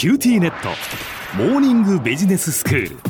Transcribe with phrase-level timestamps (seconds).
[0.00, 0.70] QTnet
[1.36, 3.09] モーニングビジネススクール。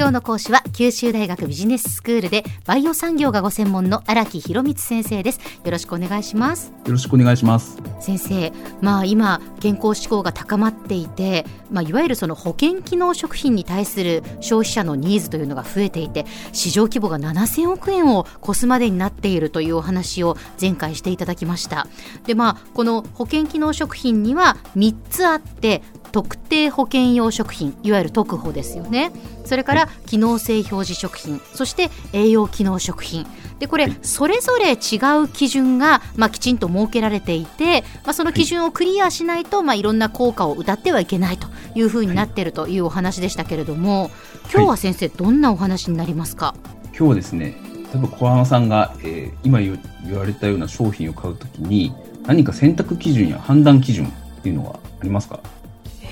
[0.00, 5.40] 今日の講師は九州大学ビジネススクールでバイオ産業がご専門の荒木博光先生です。
[5.62, 6.72] よろしくお願いします。
[6.86, 7.76] よろしくお願いします。
[8.00, 8.50] 先生
[8.80, 16.24] まあ今健康志向が高まっていてまあいわゆるその保健機能食品に対する消費者のニーズというのが増えていて
[16.54, 21.86] 市場規模が7000億円を超すまでになっているというお話を前回していただきました。
[22.24, 29.12] でまあこの保険機能食品には3つあって特定保険用食品いわゆる特保ですよね。
[29.44, 33.26] それから機能性表示食品そして栄養機能食品。
[33.58, 44.10] でこれそれぞれ違う基準が、まあ、きちんと設けられていて、まあ、その基準をクリアしないと、まあ、いろんな効果を謳ってはいけないというふうになっているというお話でしたけれども
[44.50, 46.54] 今日は先生どんなお話になりますか？
[46.84, 47.54] 今日はですね
[47.92, 49.78] 例えば小浜さんが、えー、今言
[50.16, 51.92] われたような商品を買うときに
[52.24, 55.40] 何か選択基準や判断基準っていうのはありますか？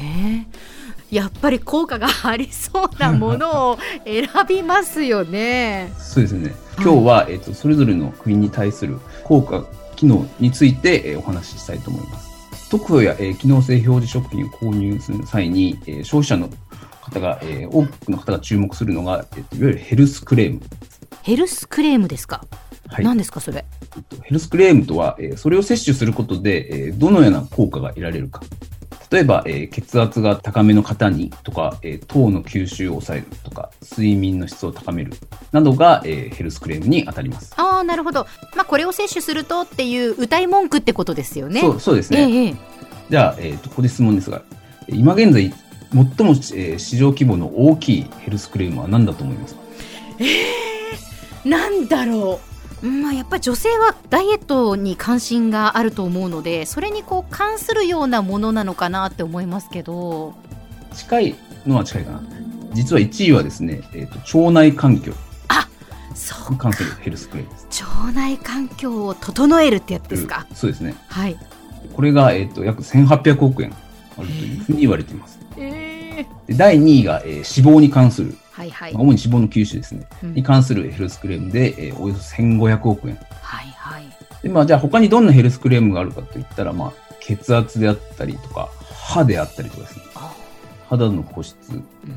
[0.00, 0.46] え
[1.10, 5.92] やっぱり効果がありそうなものを選びますよね。
[5.98, 6.54] そうですね。
[6.76, 9.64] 今日は、えっ、ー、と、それぞれの国に対する効果、
[9.96, 12.28] 機能について、えー、お話ししたいと思います。
[12.70, 16.50] 特許や、えー、機能性表示食品を購入する際に、えー、消費者の
[17.00, 20.60] 方が、えー、多くの方が注目するのが、えーと、いわゆるヘルスクレーム。
[21.22, 22.44] ヘルスクレームですか？
[22.88, 23.64] はい、何ですか、それ？
[24.22, 28.42] ヘルスクレームとは、えー、それを摂取することで、えー、どのような効果が得られるか。
[29.10, 35.12] 例えば、えー、血圧が高めの方にとか、えー、糖の吸収を抑えるとか、睡眠の質を高める
[35.50, 37.54] などが、えー、ヘルスクレームに当たります。
[37.56, 38.26] ああ、なるほど。
[38.54, 41.60] まあ、これを摂取するとっていう謳い文句ってことですよね。
[41.60, 42.20] そうそうですね。
[42.20, 42.56] えー、
[43.08, 44.42] じゃあ、えーと、ここで質問ですが、
[44.88, 45.52] 今現在、
[45.90, 49.60] 最も、えー、市場規模の大きいヘルスクレームは何だと思いますか？
[50.18, 52.47] えー、なんだろう。
[52.82, 60.34] まあ、やっぱり女性はダイエットに関心があると思うのでそれにこう関するようなものなのかなって思いますけど。
[60.94, 61.34] 近い
[61.66, 62.22] のは近いかな。
[62.72, 65.12] 実は1位はですね、えーと、腸内環境。
[65.48, 65.68] あ
[66.14, 67.82] そう関するヘルスクレームです。
[67.82, 70.94] 腸内環境を整えるってやつですか、そうですね。
[71.08, 71.36] はい。
[71.94, 73.72] これが、えーと、約1800億円
[74.16, 75.38] あるというふうに言われています。
[75.56, 83.16] えー、第2位が、えー、脂肪に関するはいはい、主に脂肪の吸収ですね、うん、に関するヘルスクレームで、えー、およそ1500億円。
[83.40, 84.04] はいはい。
[84.42, 90.02] で、まあ、じゃあ他にどんなヘルスクレームがあるかといったら、まあ、血圧であったりとか、歯であったりとかですね。
[90.88, 91.56] 肌の保湿、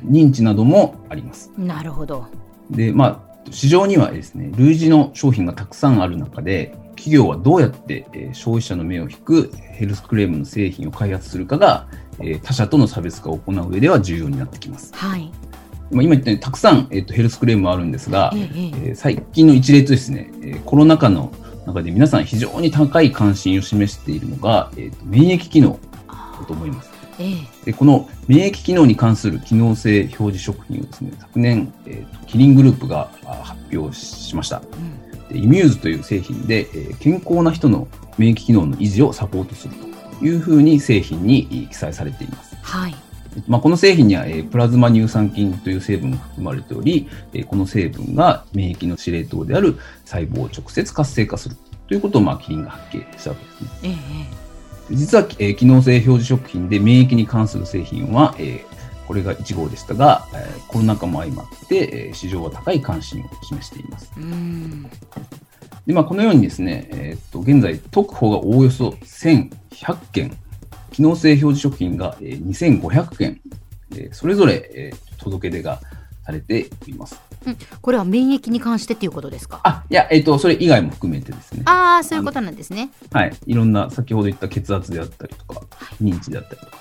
[0.04, 1.52] 認知などもあります。
[1.58, 2.26] なるほど。
[2.72, 11.88] で、まあ、市場にはですね、類似の商品がたくさんある中で、企業はどうやって、えー、消費者の目を引くヘルスクレームの製品を開発するかが、
[12.20, 14.94] えー、他社との差別化を行う上では重要になってきます。
[14.96, 15.32] はい。
[15.92, 21.34] まあ、今言ったようにたくさん、えーと、ヘルスクレームはあるんですが、ええー、最近の一例とですね、えー、コロナ禍の
[21.66, 26.92] 中で皆さん非常に高い関心を示しているのが、えーと、免疫機能だと思います。
[27.20, 27.36] え
[27.66, 33.12] でこの免疫機能に関する機能性表示食品をですね、昨年、えーと、キリングループが
[33.44, 34.62] 発表しました。
[34.62, 37.88] うん、でイミューズという製品で、えー、健康な人の
[38.18, 39.76] 免疫機能の維持をサポートする
[40.20, 42.56] というふうに製品に記載されています。
[42.62, 42.96] はい
[43.48, 51.56] まあ、この製品には、えー、プラズマ乳酸菌という成分が含まれており、えー、この成分が免疫の司令塔である細胞を直接活性化する
[51.88, 53.70] ということを、まあ、キリンが発見したわけですね。
[53.84, 53.90] え
[54.94, 64.12] え、実は、えー、機能性表示食品で免疫に関する製品は、えー、これが1号でしたが、えー、コロナ禍も相まって、えー、市場は高い関心を示しています。
[64.18, 64.90] うん
[65.86, 69.50] でまあ、このようにですね、えー、っと現在、特保がおおよそ1100
[70.12, 70.38] 件
[70.92, 73.42] 機能性表示食品が2500件、
[74.12, 75.82] それぞれ届け出が
[76.26, 77.20] されています。
[77.46, 79.62] うん、これは免疫に関してっていうことですか？
[79.64, 81.64] あ、いや、えっ、ー、と、それ以外も含めてですね。
[81.66, 82.92] ああ、そういうことなんですね。
[83.12, 83.34] はい。
[83.48, 85.62] いろんな、先ほど言った血圧であったりとか、
[86.02, 86.78] 認知であったりとか、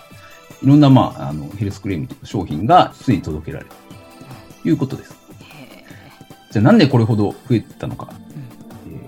[0.63, 3.71] いろんな、まあ、あの、ヘルスクレームとか商品がついに届けられる
[4.63, 5.17] ということです。
[6.51, 8.13] じゃあなんでこれほど増えたのか。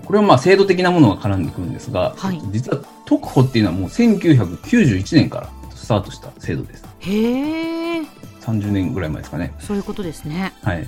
[0.05, 6.85] これはまあ制度的なものが絡んでくるんですが、はい、実は特保っていうのはもう1991年からスタートした制度です。
[6.99, 8.01] へえ。
[8.41, 9.53] 30年ぐらい前ですかね。
[9.59, 10.53] そういうことですね。
[10.63, 10.87] はい。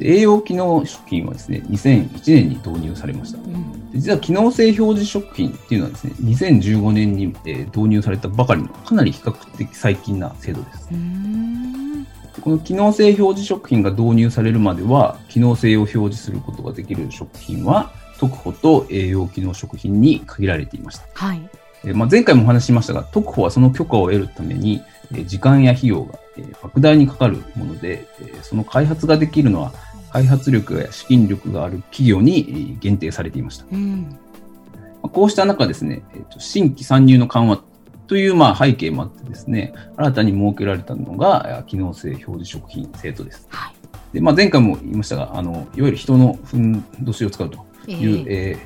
[0.00, 3.38] 栄養機能食品はですね、2001年に導入されました。
[3.38, 10.88] うん、実は機能性表示食品っていうのはですね、2015年に、えー、導入されたばかりのかなり比較的最近な制度です。
[12.40, 17.92] この機能性表示食品が導入されるまでは、機能性を表示することができる食品は、
[18.28, 21.06] 特保と栄養機能食品に限られていました。
[21.12, 21.48] はい。
[21.84, 24.82] えまあ、前回もお話ししましたが、特保はその許可を得るために、
[25.14, 29.72] え時間や費用が、え莫大にかかるもので、えその開発ができるのは、
[30.10, 33.66] 開発力や資金力がある企業に限定されていました。
[33.70, 34.18] うん、
[35.02, 36.02] こうした中ですね、
[36.38, 37.60] 新規参入の緩和
[38.06, 43.46] というまあ背景もあってですね、新たに設けられたのが機能性表示食品制度です。
[43.50, 43.74] はい、
[44.14, 48.56] でまあ、前回も言いましたが、あのいわゆる人のふんどしを使うという、え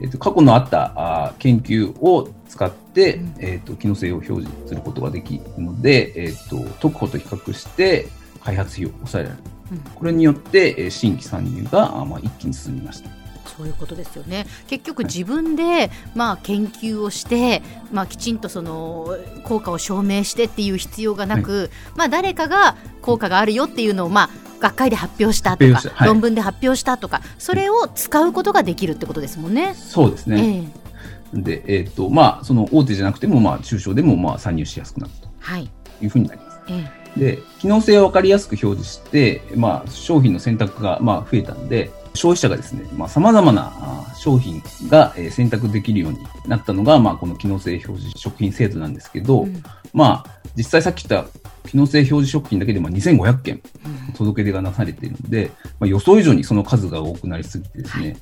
[0.00, 8.08] ー、えー、と過去のあったあ研究を使って、うん、えーと、機能性を表示することができるので、えーと、特保と比較して
[8.42, 9.42] 開発費を抑えられる、
[9.72, 13.10] うん、これによって新規参入が、まあ、一気に進みました。
[13.56, 14.46] そういうことですよね。
[14.66, 24.30] 結局自分で、まあ、研究をして、まあ、きちんとその効果を証明してっていう必要がなく、はい、まあ、誰かが効果があるよっていうのを、まあ、
[24.66, 29.74] 学会で発表したとか、はい、論文で発表したとかそれを使うことができるってことですもんね。
[29.74, 30.70] そうですね、
[31.34, 35.28] えー、で、えーとまあ、その大手じゃなくても、まあ、中小でもまあ参入しやすくなると
[35.58, 36.06] い。
[36.06, 36.58] うふうになります。
[36.58, 37.02] はいえ。
[37.02, 43.72] ーで機能性を分かりやすく表示して、まあ、商品の選択がまあ増えたんで、消費者がですね、まあ、様々な
[44.16, 51.30] 商品が選択できるようになったのが、まあ、この機能性表示食品制度なんですけど、うん、まあ、実際さっき言った
[51.68, 53.62] 機能性表示食品だけでも2500件
[54.16, 58.16] 届け出がなされているので、まあ、予想以上にその数が多くなりすぎてですね、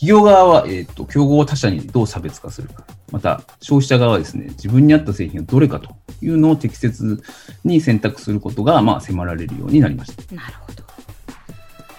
[0.00, 2.86] 企業側は、えっ、ー、と、競合他社にどう差別化するか。
[3.12, 7.22] また、消費者側はですね、自分に合った製品はどれかというのを適切
[7.64, 10.34] に選択することが、まあ、迫られるようになりました。
[10.34, 10.79] なるほど。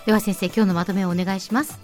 [0.06, 1.80] では先生、今日のまとめをお願いします。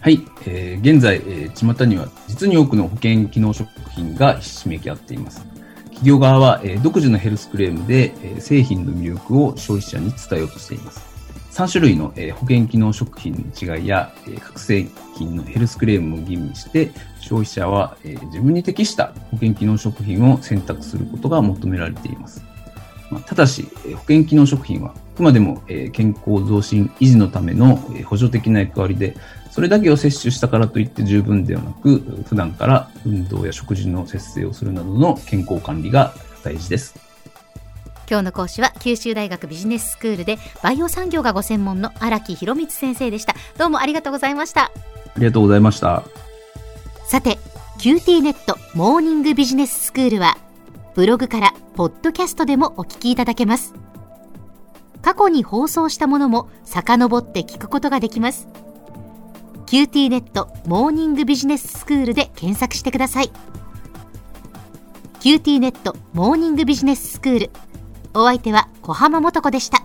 [0.00, 5.44] はい、えー、現在、えー、巷には実に多くの保険機能食品がひしめき合っています。
[5.84, 11.06] 企業側は、えー、独自のヘルスクレームで、えー、製品の魅力を消費者に伝えようとしています。
[11.50, 22.47] 3種類の、えー、保険機能食品の違いや、えー、各製品のヘルスクレームを吟味して、消費者は、えー、自分に適した保険機能食品を選択することが求められています。
[23.10, 25.62] まあ、ただし、保険機能食品はあくまでも
[25.92, 29.16] 健康増進維持のための補助的な役割で、
[29.50, 36.14] それだけを摂取したからといって十分ではなく、普段から運動や食事の節制をするなどの健康管理が
[36.44, 36.94] 大事です。
[38.08, 43.34] 今日の講師は九州大学ビジネススクールでバイオ産業がご専門の荒木博光先生でした。
[43.58, 44.64] どうもありがとうございました。
[44.64, 44.70] あ
[45.18, 46.04] りがとうございました。
[47.06, 47.38] さて、
[47.78, 50.38] QT ネットモーニングビジネススクールは
[50.98, 53.72] ブログからポッドキャストでもお聞きいただけます。
[55.00, 58.48] 過去に放送したものも遡って聞くことができます。
[59.66, 63.30] QT ネットモーニングビジネススクールで検索してください。
[65.20, 67.50] QT ネットモーニングビジネススクール。
[68.12, 69.84] お相手は小浜もとこでした。